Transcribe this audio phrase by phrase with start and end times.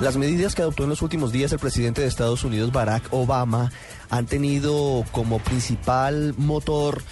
[0.00, 3.72] Las medidas que adoptó en los últimos días el presidente de Estados Unidos, Barack Obama,
[4.10, 7.02] han tenido como principal motor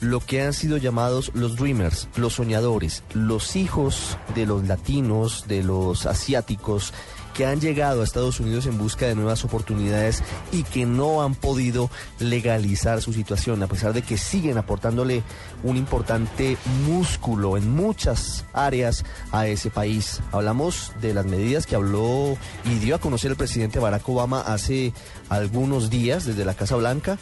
[0.00, 5.62] lo que han sido llamados los dreamers, los soñadores, los hijos de los latinos, de
[5.62, 6.94] los asiáticos,
[7.40, 11.34] que han llegado a Estados Unidos en busca de nuevas oportunidades y que no han
[11.34, 11.88] podido
[12.18, 15.22] legalizar su situación, a pesar de que siguen aportándole
[15.62, 20.20] un importante músculo en muchas áreas a ese país.
[20.32, 24.92] Hablamos de las medidas que habló y dio a conocer el presidente Barack Obama hace
[25.30, 27.16] algunos días desde la Casa Blanca,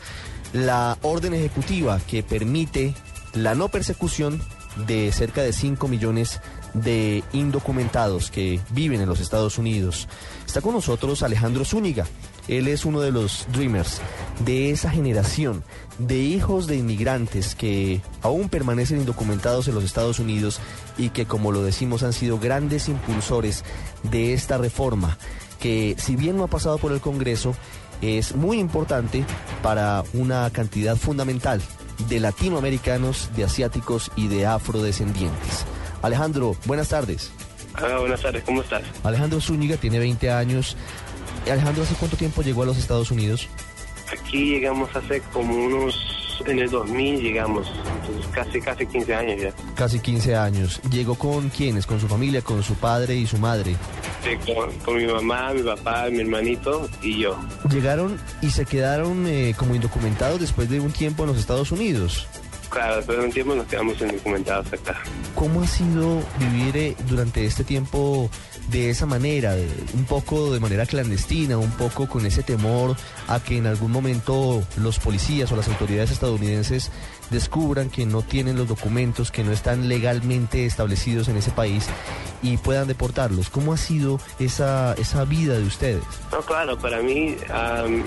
[0.53, 2.93] la orden ejecutiva que permite
[3.35, 4.43] la no persecución
[4.87, 6.41] de cerca de 5 millones
[6.75, 10.09] de indocumentados que viven en los Estados Unidos.
[10.47, 12.07] Está con nosotros Alejandro Zúñiga.
[12.47, 14.01] Él es uno de los Dreamers,
[14.45, 15.65] de esa generación
[15.99, 20.61] de hijos de inmigrantes que aún permanecen indocumentados en los Estados Unidos
[20.97, 23.65] y que, como lo decimos, han sido grandes impulsores
[24.05, 25.19] de esta reforma,
[25.61, 27.55] que si bien no ha pasado por el Congreso,
[28.01, 29.25] es muy importante
[29.63, 31.61] para una cantidad fundamental
[32.09, 35.67] de latinoamericanos, de asiáticos y de afrodescendientes.
[36.03, 37.33] Alejandro, buenas tardes.
[37.75, 38.83] Ah, buenas tardes, ¿cómo estás?
[39.05, 40.77] Alejandro Zúñiga tiene 20 años.
[41.51, 43.49] Alejandro, ¿hace cuánto tiempo llegó a los Estados Unidos?
[44.13, 45.95] Aquí llegamos hace como unos,
[46.47, 47.67] en el 2000 llegamos,
[48.01, 49.53] entonces casi, casi 15 años ya.
[49.75, 50.81] Casi 15 años.
[50.91, 51.87] ¿Llegó con quiénes?
[51.87, 53.77] ¿Con su familia, con su padre y su madre?
[54.23, 57.39] Sí, con, con mi mamá, mi papá, mi hermanito y yo.
[57.71, 62.27] Llegaron y se quedaron eh, como indocumentados después de un tiempo en los Estados Unidos.
[62.79, 65.01] Claro, después de un tiempo nos quedamos indocumentados acá.
[65.35, 68.31] ¿Cómo ha sido vivir eh, durante este tiempo
[68.71, 73.41] de esa manera, de- un poco de manera clandestina, un poco con ese temor a
[73.41, 76.93] que en algún momento los policías o las autoridades estadounidenses
[77.31, 81.87] descubran que no tienen los documentos, que no están legalmente establecidos en ese país
[82.43, 83.51] y puedan deportarlos?
[83.51, 86.03] ¿Cómo ha sido esa, esa vida de ustedes?
[86.31, 88.05] No, claro, para mí, am,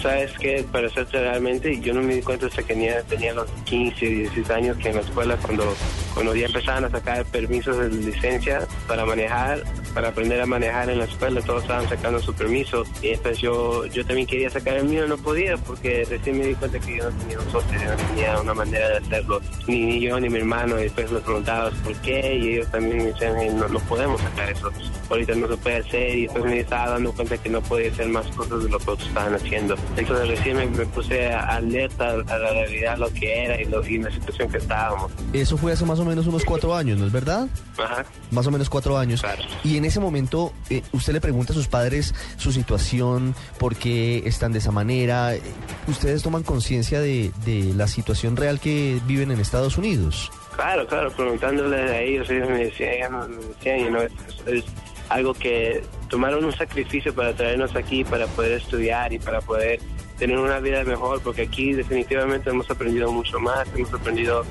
[0.00, 3.50] sabes que para ser realmente, yo no me di cuenta hasta que tenía, tenía los
[3.64, 5.74] 15, 16 años que en la escuela, cuando,
[6.14, 9.62] cuando ya empezaban a sacar permisos de licencia para manejar,
[9.94, 13.86] para aprender a manejar en la escuela, todos estaban sacando su permiso y después yo,
[13.86, 17.10] yo también quería sacar el mío, no podía porque recién me di cuenta que yo
[17.10, 20.28] no tenía un socio, yo no tenía una manera de hacerlo, ni, ni yo ni
[20.28, 23.68] mi hermano, y después les preguntaba por qué y ellos también me decían, "Hey, no,
[23.68, 24.70] no podemos sacar eso,
[25.08, 28.08] ahorita no se puede hacer y después me estaba dando cuenta que no podía hacer
[28.08, 29.76] más cosas de lo que otros estaban haciendo.
[29.96, 33.98] Entonces recién me, me puse alerta a la realidad, lo que era y, lo, y
[33.98, 35.12] la situación que estábamos.
[35.32, 37.46] Eso fue hace más o menos unos cuatro años, ¿no es verdad?
[37.78, 38.04] Ajá.
[38.30, 39.20] Más o menos cuatro años.
[39.20, 39.42] Claro.
[39.62, 44.22] Y en ese momento, eh, usted le pregunta a sus padres su situación, por qué
[44.26, 45.34] están de esa manera.
[45.34, 45.42] Eh,
[45.88, 50.30] ¿Ustedes toman conciencia de, de la situación real que viven en Estados Unidos?
[50.56, 54.12] Claro, claro, preguntándole a ellos, ellos me decían, me decían, you know, es,
[54.46, 54.64] es
[55.08, 59.80] algo que tomaron un sacrificio para traernos aquí, para poder estudiar y para poder
[60.18, 64.44] tener una vida mejor, porque aquí definitivamente hemos aprendido mucho más, hemos aprendido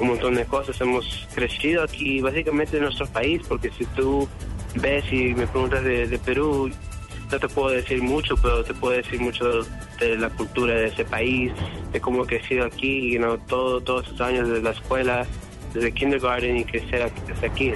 [0.00, 4.28] un montón de cosas, hemos crecido aquí básicamente en nuestro país, porque si tú
[4.76, 6.70] ves y me preguntas de, Perú,
[7.30, 9.62] no te puedo decir mucho, pero te puedo decir mucho
[10.00, 11.52] de la cultura de ese país,
[11.92, 15.26] de cómo he crecido aquí, you know, todo, todos esos años desde la escuela,
[15.74, 17.72] desde kindergarten y crecer hasta aquí.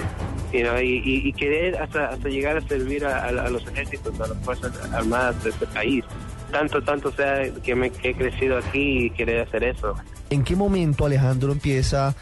[0.51, 4.27] you know, y, y- y querer hasta, hasta llegar a servir a los ejércitos, a
[4.27, 6.03] las Fuerzas Armadas de este país.
[6.51, 9.95] Tanto, tanto sea que, me, que he crecido aquí y querer hacer eso.
[10.29, 12.15] ¿En qué momento Alejandro empieza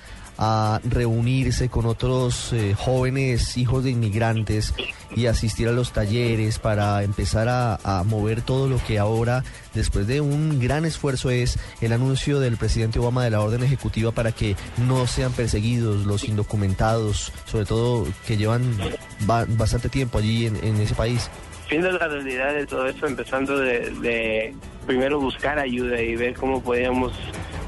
[0.44, 4.74] a reunirse con otros eh, jóvenes hijos de inmigrantes
[5.16, 9.44] y asistir a los talleres para empezar a, mover todo lo que ahora,
[9.76, 14.12] después de un gran esfuerzo, es el anuncio del presidente Obama de la orden ejecutiva
[14.12, 18.64] para que no sean perseguidos los indocumentados, sobre todo que llevan
[19.28, 21.30] ba- bastante tiempo allí en, ese país?
[21.70, 24.54] viendo la realidad de todo eso, empezando de
[24.88, 27.14] primero buscar ayuda y ver cómo podíamos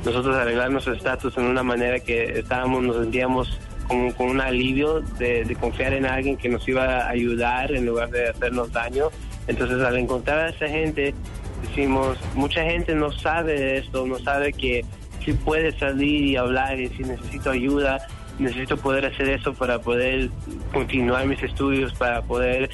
[0.05, 5.01] nosotros arreglar nuestro estatus en una manera que estábamos, nos sentíamos como con un alivio
[5.19, 9.09] de, de confiar en alguien que nos iba a ayudar en lugar de hacernos daño.
[9.47, 11.13] Entonces al encontrar a esa gente,
[11.61, 14.85] decimos, mucha gente no sabe de esto, no sabe que
[15.23, 18.05] sí puede salir y hablar y si necesito ayuda,
[18.39, 20.29] necesito poder hacer eso para poder
[20.71, 22.69] continuar mis estudios, para poder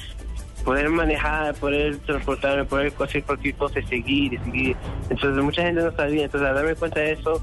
[0.64, 4.76] poder manejar, poder transportarme, poder hacer cualquier cosa y seguir y seguir.
[5.08, 7.40] Entonces mucha gente no sabía, entonces al darme cuenta de eso,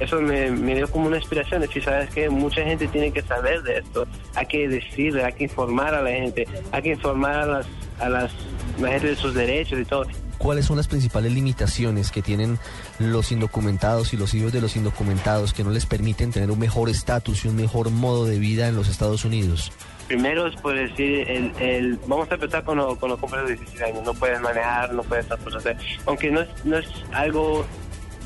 [0.00, 3.62] eso me, me dio como una inspiración, decir, sabes que mucha gente tiene que saber
[3.62, 7.46] de esto, hay que decirle, hay que informar a la gente, hay que informar a
[7.46, 7.66] las,
[7.98, 8.32] a las
[8.80, 10.06] la gente de sus derechos y todo.
[10.38, 12.58] ¿Cuáles son las principales limitaciones que tienen
[12.98, 16.90] los indocumentados y los hijos de los indocumentados que no les permiten tener un mejor
[16.90, 19.72] estatus y un mejor modo de vida en los Estados Unidos?
[20.06, 23.82] Primero es por decir, el, el, vamos a empezar con, lo, con los de 16
[23.82, 24.04] años.
[24.04, 25.76] No puedes manejar, no puedes hacer cosas.
[26.06, 27.66] Aunque no es, no es algo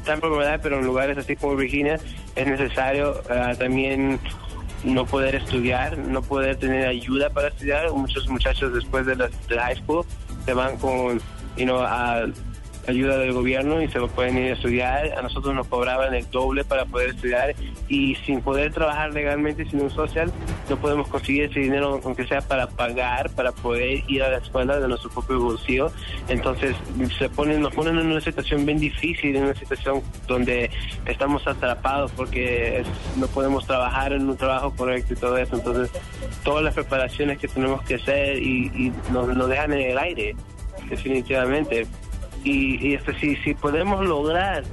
[0.04, 1.98] tan popular, pero en lugares así como Virginia
[2.36, 4.18] es necesario ah, también
[4.84, 7.90] no poder estudiar, no poder tener ayuda para estudiar.
[7.92, 10.04] Muchos muchachos después de la, high school
[10.44, 11.20] se van con,
[11.56, 12.26] you know, a
[12.86, 15.18] ayuda del gobierno y se pueden ir a estudiar.
[15.18, 17.54] A nosotros nos cobraban el doble para poder estudiar
[17.88, 20.32] y sin poder trabajar legalmente sin un social
[20.68, 24.78] no podemos conseguir ese dinero aunque sea para pagar, para poder ir a la escuela
[24.78, 25.92] de nuestro propio bolsillo.
[26.28, 26.76] Entonces
[27.18, 30.70] se ponen, nos ponen en una situación bien difícil, en una situación donde
[31.06, 32.84] estamos atrapados porque
[33.16, 35.56] no podemos trabajar en un trabajo correcto y todo eso.
[35.56, 35.90] Entonces
[36.44, 40.36] todas las preparaciones que tenemos que hacer y, nos, nos dejan en el aire
[40.88, 41.86] definitivamente
[42.44, 44.64] y, y este, si, si podemos lograr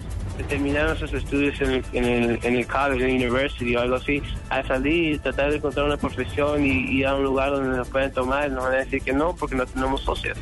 [0.49, 3.95] terminar nuestros estudios en el, en el, en el college, en la university o algo
[3.95, 7.89] así, al salir, tratar de encontrar una profesión y ir a un lugar donde nos
[7.89, 10.37] pueden tomar, nos van a decir que no porque no tenemos socios.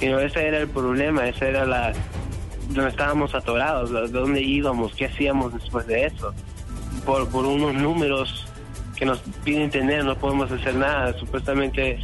[0.00, 1.92] Y ese era el problema, ese era la
[2.70, 6.32] donde estábamos atorados, de dónde íbamos, qué hacíamos después de eso.
[7.04, 8.46] Por, por unos números
[8.96, 11.12] que nos piden tener, no podemos hacer nada.
[11.18, 11.98] Supuestamente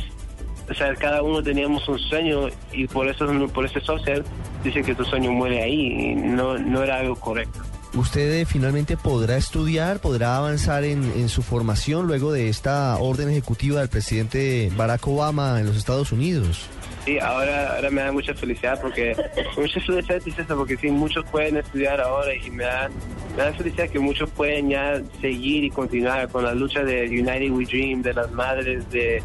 [0.70, 4.24] o sea, cada uno teníamos un sueño y por eso por ese social
[4.62, 7.60] dice que tu sueño muere ahí y no, no era algo correcto.
[7.94, 13.28] ¿Usted eh, finalmente podrá estudiar, podrá avanzar en, en, su formación luego de esta orden
[13.30, 16.68] ejecutiva del presidente Barack Obama en los Estados Unidos?
[17.04, 19.16] Sí, ahora, ahora me da mucha felicidad porque
[19.56, 22.90] mucha felicidad porque sí, muchos pueden estudiar ahora y me da,
[23.36, 27.50] me da felicidad que muchos pueden ya seguir y continuar con la lucha de United
[27.50, 29.22] We Dream, de las madres de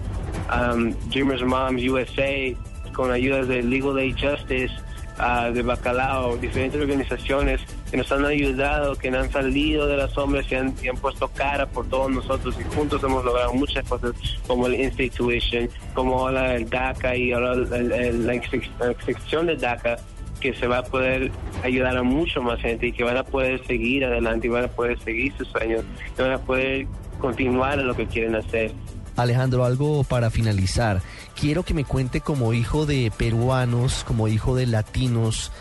[0.49, 2.55] um, Dreamers Moms USA,
[2.93, 4.73] con ayudas de Legal Aid Justice,
[5.19, 10.45] uh, de Bacalao, diferentes organizaciones que nos han ayudado, que han salido de las sombras
[10.51, 14.13] y han, puesto cara por todos nosotros y juntos hemos logrado muchas cosas
[14.47, 19.97] como el Institution, como ahora el DACA y ahora la excepción de DACA
[20.39, 21.31] que se va a poder
[21.63, 24.67] ayudar a mucho más gente y que van a poder seguir adelante y van a
[24.67, 25.83] poder seguir sus sueños
[26.17, 26.87] y van a poder
[27.19, 28.71] continuar en lo que quieren hacer.
[29.15, 31.01] Alejandro, algo para finalizar.
[31.39, 35.51] Quiero que me cuente como hijo de peruanos, como hijo de latinos,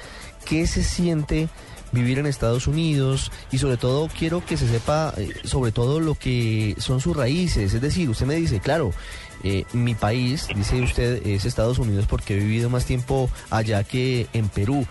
[0.45, 1.49] qué se siente
[1.95, 6.17] vivir en Estados Unidos y sobre todo quiero que se sepa eh, sobre todo lo
[6.17, 7.73] que son sus raíces.
[7.73, 8.91] Es decir, usted me dice, claro,
[9.43, 14.27] eh, mi país, dice usted, es Estados Unidos porque he vivido más tiempo allá que
[14.33, 14.87] en Perú.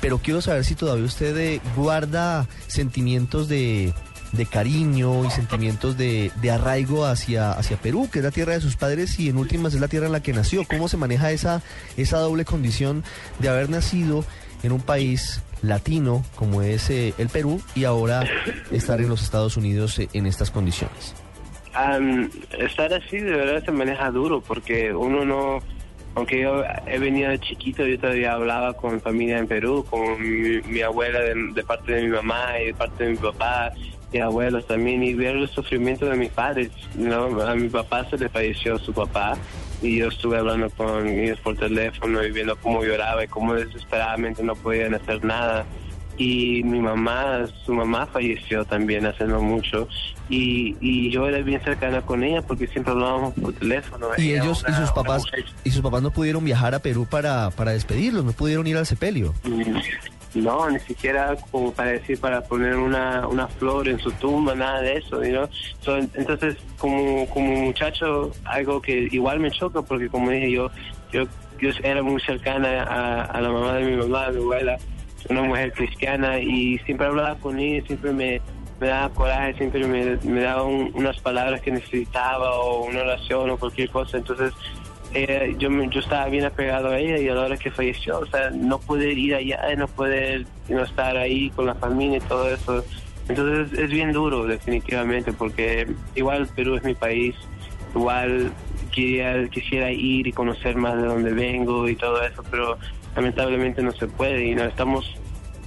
[0.00, 3.92] Pero quiero saber si todavía usted eh, guarda sentimientos de
[4.36, 8.60] de cariño y sentimientos de, de, arraigo hacia, hacia Perú, que es la tierra de
[8.60, 10.64] sus padres y en últimas es la tierra en la que nació.
[10.64, 11.62] ¿Cómo se maneja esa,
[11.96, 13.04] esa doble condición
[13.38, 14.24] de haber nacido
[14.62, 18.24] en un país latino como es eh, el Perú y ahora
[18.70, 21.14] estar en los Estados Unidos eh, en estas condiciones?
[21.74, 22.28] Um,
[22.58, 25.60] estar así de verdad se maneja duro porque uno no
[26.16, 30.60] aunque yo he venido de chiquito, yo todavía hablaba con familia en Perú, con mi,
[30.62, 33.72] mi abuela de, de, parte de mi mamá y de parte de mi papá,
[34.22, 36.70] abuelos también y ver el sufrimiento de mis padres.
[36.96, 37.40] ¿no?
[37.42, 39.36] A mi papá se le falleció su papá
[39.82, 44.42] y yo estuve hablando con ellos por teléfono y viendo cómo lloraba y cómo desesperadamente
[44.42, 45.64] no podían hacer nada.
[46.16, 49.88] Y mi mamá, su mamá falleció también hace no mucho
[50.28, 54.06] y, y yo era bien cercana con ella porque siempre hablábamos por teléfono.
[54.16, 55.24] Y ellos y sus papás
[55.64, 58.86] y sus papás no pudieron viajar a Perú para, para despedirlos, no pudieron ir al
[58.86, 59.34] sepelio.
[60.34, 64.80] No, ni siquiera como para decir, para poner una, una flor en su tumba, nada
[64.80, 65.48] de eso, ¿no?
[66.14, 70.70] entonces, como, como muchacho, algo que igual me choca, porque como dije yo,
[71.12, 71.22] yo,
[71.60, 74.76] yo era muy cercana a, a la mamá de mi mamá, mi abuela,
[75.28, 78.40] una mujer cristiana, y siempre hablaba con ella, siempre me,
[78.80, 83.56] me daba coraje, siempre me, me daba unas palabras que necesitaba, o una oración, o
[83.56, 84.52] cualquier cosa, entonces
[85.14, 88.26] eh, yo, yo estaba bien apegado a ella y a la hora que falleció, o
[88.26, 92.52] sea, no pude ir allá, no poder no estar ahí con la familia y todo
[92.52, 92.84] eso.
[93.28, 97.34] Entonces es bien duro definitivamente porque igual Perú es mi país,
[97.94, 98.52] igual
[98.92, 102.76] quería, quisiera ir y conocer más de dónde vengo y todo eso, pero
[103.14, 105.14] lamentablemente no se puede y no estamos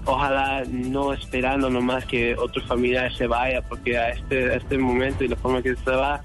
[0.08, 5.24] ojalá no esperando nomás que otro familiar se vaya porque a este, a este momento
[5.24, 6.22] y la forma que se va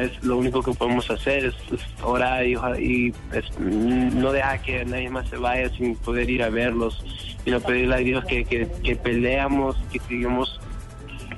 [0.00, 1.54] es lo único que podemos hacer es,
[2.02, 3.12] orar y, y
[3.60, 7.02] no dejar que nadie más se vaya sin poder ir a verlos
[7.44, 10.60] y no pedirle a Dios que, que, peleamos, que sigamos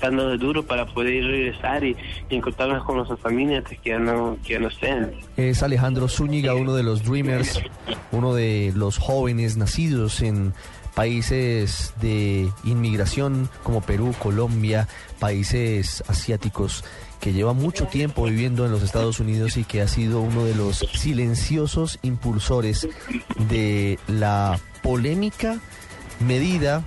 [0.00, 1.96] dando de duro para poder regresar y,
[2.30, 5.12] encontrarnos con nuestras familias que ya no, que no estén.
[5.36, 7.60] Es Alejandro Zúñiga, uno de los Dreamers,
[8.12, 10.54] uno de los jóvenes nacidos en
[10.94, 14.88] países de inmigración como Perú, Colombia,
[15.18, 16.84] países asiáticos
[17.20, 20.54] que lleva mucho tiempo viviendo en los Estados Unidos y que ha sido uno de
[20.54, 22.88] los silenciosos impulsores
[23.48, 25.58] de la polémica
[26.20, 26.82] medida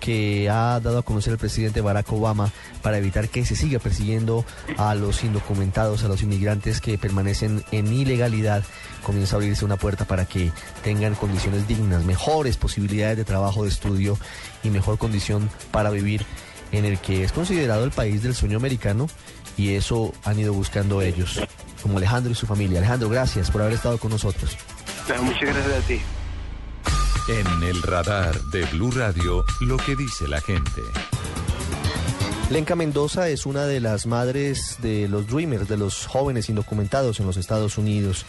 [0.00, 2.50] que ha dado a conocer el presidente Barack Obama
[2.82, 4.44] para evitar que se siga persiguiendo
[4.76, 8.64] a los indocumentados, a los inmigrantes que permanecen en ilegalidad,
[9.04, 10.50] comienza a abrirse una puerta para que
[10.82, 14.18] tengan condiciones dignas, mejores posibilidades de trabajo, de estudio
[14.62, 16.24] y mejor condición para vivir
[16.72, 19.08] en el que es considerado el país del sueño americano
[19.58, 21.40] y eso han ido buscando ellos,
[21.82, 22.78] como Alejandro y su familia.
[22.78, 24.56] Alejandro, gracias por haber estado con nosotros.
[25.20, 26.00] Muchas gracias a ti.
[27.28, 30.80] En el radar de Blue Radio, lo que dice la gente.
[32.50, 37.26] Lenca Mendoza es una de las madres de los Dreamers, de los jóvenes indocumentados en
[37.26, 38.24] los Estados Unidos.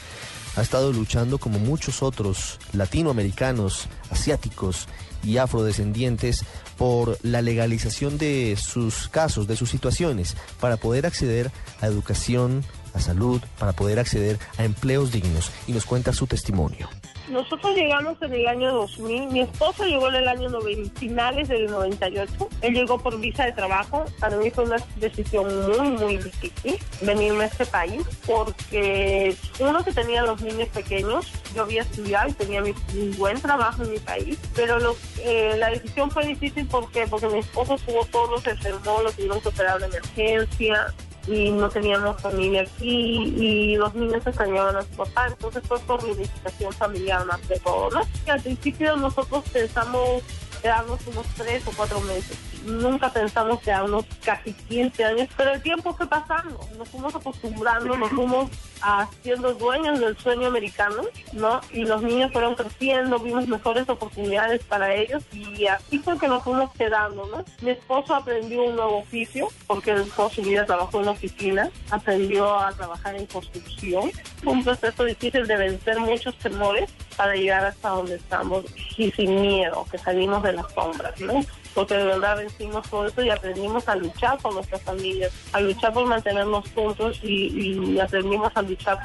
[0.55, 4.87] Ha estado luchando como muchos otros latinoamericanos, asiáticos
[5.23, 6.43] y afrodescendientes
[6.77, 11.51] por la legalización de sus casos, de sus situaciones, para poder acceder
[11.81, 12.63] a educación,
[12.93, 15.51] a salud, para poder acceder a empleos dignos.
[15.67, 16.89] Y nos cuenta su testimonio.
[17.29, 19.27] Nosotros llegamos en el año 2000.
[19.27, 22.49] Mi esposo llegó en el año 90, finales del 98.
[22.61, 24.05] Él llegó por visa de trabajo.
[24.19, 29.91] Para mí fue una decisión muy, muy difícil venirme a este país porque uno que
[29.91, 33.99] tenía los niños pequeños, yo había estudiado y tenía mi, un buen trabajo en mi
[33.99, 38.51] país, pero lo, eh, la decisión fue difícil porque porque mi esposo tuvo todos, se
[38.51, 40.93] enfermó, lo tuvieron que operar de emergencia
[41.27, 46.03] y no teníamos familia aquí y los niños extrañaban a su papá, entonces fue por
[46.03, 48.01] unificación familiar más de todo, ¿no?
[48.25, 50.23] Y al principio nosotros pensamos
[50.61, 52.37] quedarnos unos tres o cuatro meses.
[52.65, 58.09] Nunca pensamos quedarnos casi 15 años, pero el tiempo fue pasando, nos fuimos acostumbrando, nos
[58.09, 58.49] fuimos
[58.81, 61.61] haciendo dueños del sueño americano, ¿no?
[61.71, 66.43] Y los niños fueron creciendo, vimos mejores oportunidades para ellos y así fue que nos
[66.43, 67.43] fuimos quedando, ¿no?
[67.61, 72.71] Mi esposo aprendió un nuevo oficio porque toda su vida trabajó en oficina, aprendió a
[72.73, 74.11] trabajar en construcción.
[74.43, 76.89] Fue un proceso difícil de vencer muchos temores
[77.19, 78.63] para llegar hasta donde estamos
[78.97, 81.41] y sin miedo, que salimos de las sombras, ¿no?
[81.73, 85.91] porque de verdad vencimos todo eso y aprendimos a luchar por nuestras familias, a luchar
[85.91, 88.99] por mantenernos juntos y, aprendimos a luchar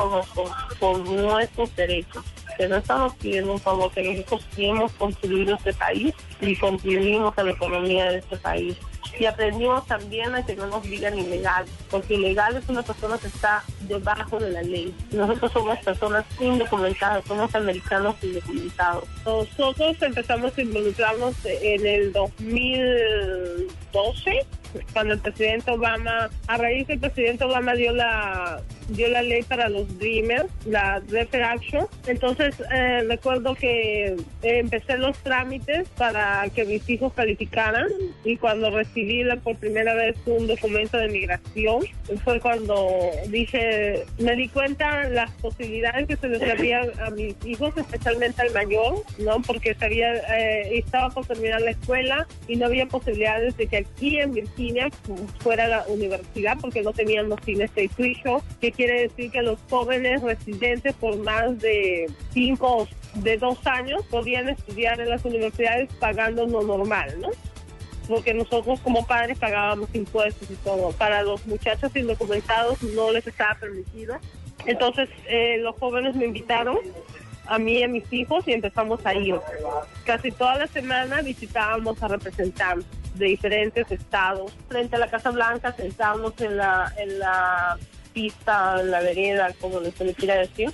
[0.79, 2.25] por nuestros derechos.
[2.57, 7.43] Que no estamos pidiendo un favor, que nosotros queremos construir este país y contribuimos a
[7.43, 8.77] la economía de este país
[9.19, 13.29] y aprendimos también a que no nos digan ilegal, porque ilegal es una persona que
[13.29, 14.95] está debajo de la ley.
[15.13, 19.05] Nosotros somos personas indocumentadas, somos americanos indocumentados.
[19.25, 24.47] Nosotros empezamos a involucrarnos en el 2012
[24.93, 29.43] cuando el presidente Obama, a raíz que el presidente Obama dio la dio la ley
[29.43, 31.87] para los Dreamers, la Defer Action.
[32.07, 37.87] Entonces eh, recuerdo que eh, empecé los trámites para que mis hijos calificaran
[38.25, 41.81] y cuando recibí la, por primera vez un documento de migración
[42.23, 47.77] fue cuando dije, me di cuenta las posibilidades que se les habían a mis hijos,
[47.77, 49.41] especialmente al mayor, ¿no?
[49.43, 54.19] Porque sabía, eh, estaba por terminar la escuela y no había posibilidades de que aquí
[54.19, 54.64] en Virginia
[55.41, 59.59] fuera la universidad porque no tenían los fines de tuition, que quiere decir que los
[59.69, 66.47] jóvenes residentes por más de cinco de dos años podían estudiar en las universidades pagando
[66.47, 67.29] lo normal, ¿no?
[68.09, 70.93] Porque nosotros como padres pagábamos impuestos y todo.
[70.93, 74.17] Para los muchachos indocumentados no les estaba permitido.
[74.67, 76.79] Entonces eh, los jóvenes me invitaron
[77.47, 79.37] a mí y a mis hijos y empezamos a ir.
[80.05, 84.53] Casi toda la semana visitábamos a representantes de diferentes estados.
[84.69, 87.79] Frente a la Casa Blanca sentábamos en la, en la
[88.13, 90.73] pista, en la vereda, como se le quiera decir.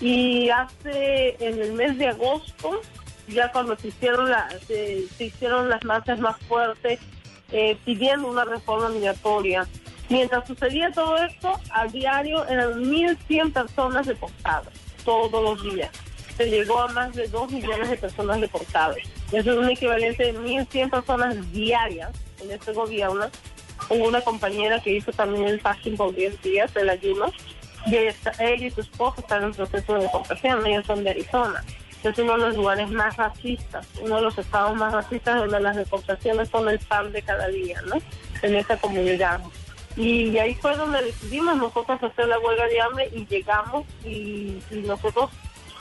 [0.00, 2.80] Y hace, en el mes de agosto,
[3.28, 6.98] ya cuando se hicieron, la, se, hicieron las marchas más fuertes,
[7.52, 9.66] eh, pidiendo una reforma migratoria.
[10.08, 14.74] Mientras sucedía todo esto, a diario eran 1.100 personas deportadas,
[15.04, 15.90] todos los días.
[16.36, 18.98] Se llegó a más de 2 millones de personas deportadas.
[19.32, 22.10] Eso es un equivalente de 1.100 personas diarias
[22.42, 23.30] en este gobierno
[23.88, 27.26] Hubo una compañera que hizo también el fasting por 10 días del ayuno
[27.86, 28.14] y ella,
[28.56, 31.64] y su esposo están en proceso de deportación, ellos son de Arizona.
[32.02, 35.76] Es uno de los lugares más racistas, uno de los estados más racistas donde las
[35.76, 37.96] deportaciones son el pan de cada día, ¿no?
[38.42, 39.40] En esa comunidad.
[39.96, 45.30] Y ahí fue donde decidimos nosotros hacer la huelga de hambre y llegamos y, nosotros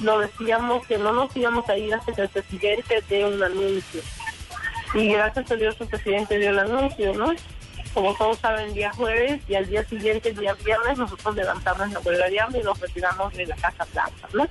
[0.02, 4.02] lo decíamos que no nos íbamos a ir hasta que el presidente dé un anuncio.
[4.94, 7.34] Y gracias a Dios el presidente dio el anuncio, ¿no?
[7.94, 12.30] como todos saben, día jueves y al día siguiente, día viernes, nosotros levantamos la huelga
[12.30, 14.48] de hambre y nos retiramos de la Casa Blanca, ¿no?